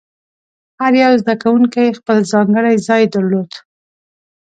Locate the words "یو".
1.03-1.13